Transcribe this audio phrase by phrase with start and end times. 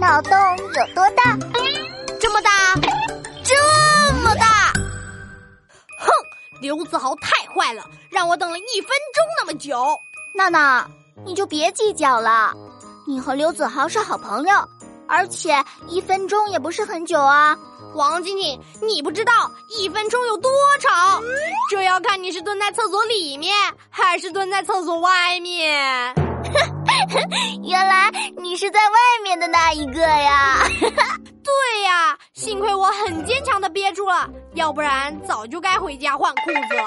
[0.00, 1.36] 脑洞有多大？
[2.18, 2.50] 这么大，
[3.44, 4.72] 这么大！
[5.98, 6.10] 哼，
[6.62, 10.00] 刘子豪太坏了，让我等了一分钟那么久。
[10.34, 10.88] 娜娜，
[11.26, 12.54] 你就别计较了，
[13.06, 14.66] 你和刘子豪是好朋友，
[15.06, 17.54] 而且一分钟也不是很久啊。
[17.94, 21.22] 王晶晶，你不知道一分钟有多长，
[21.68, 23.54] 这要看你是蹲在厕所里面
[23.90, 26.29] 还是蹲在厕所外面。
[27.62, 30.58] 原来你是在外面的那一个呀！
[31.42, 36.84] 对呀，幸亏我很坚强的憋住了，要不然早就该回家换裤子了。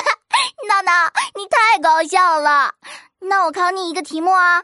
[0.68, 0.92] 闹闹，
[1.34, 2.72] 你太搞笑了！
[3.20, 4.62] 那我考你一个题目啊，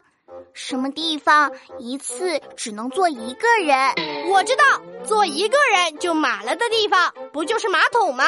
[0.53, 4.27] 什么地方一次只能坐一个人？
[4.29, 4.63] 我知道，
[5.05, 8.25] 坐一个人就满了的地方，不就是马桶吗？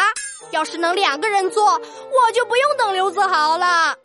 [0.51, 3.95] 要是能两个人坐，我就不用等刘子豪了。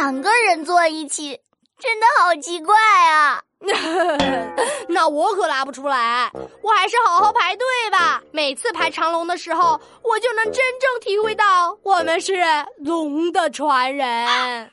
[0.00, 1.40] 两个人坐一起，
[1.76, 2.76] 真的好奇怪
[3.10, 3.42] 啊！
[4.88, 6.30] 那我可拉不出来，
[6.62, 8.22] 我还是好好排队吧。
[8.30, 12.36] 每次排长龙的时候，我就能真正体会到我们是
[12.76, 14.06] 龙的传人。
[14.06, 14.70] 哎，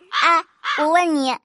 [0.78, 1.36] 我问你，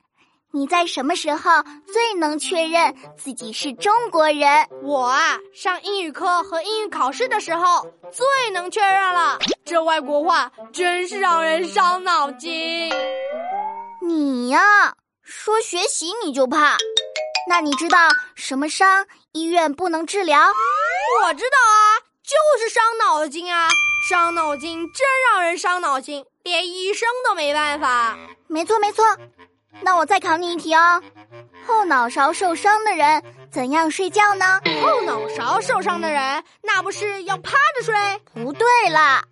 [0.52, 1.50] 你在什么时候
[1.90, 4.68] 最能确认自己是中国人？
[4.82, 9.38] 我啊，上英语课和英语考试的时候最能确认了。
[9.64, 12.92] 这外国话真是让人伤脑筋。
[14.10, 14.60] 你呀，
[15.22, 16.76] 说学习你就怕。
[17.48, 20.40] 那你知道什么伤医院不能治疗？
[21.22, 23.68] 我知道啊，就是伤脑筋啊！
[24.08, 28.16] 伤脑筋真让人伤脑筋，连医生都没办法。
[28.48, 29.04] 没错没错，
[29.82, 31.00] 那我再考你一题哦。
[31.66, 33.22] 后脑勺受伤的人
[33.52, 34.60] 怎样睡觉呢？
[34.82, 37.94] 后脑勺受伤的人，那不是要趴着睡？
[38.34, 39.22] 不对啦！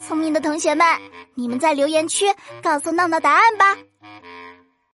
[0.00, 0.86] 聪明的同学们，
[1.34, 2.26] 你们在留言区
[2.62, 3.76] 告诉闹闹答案吧。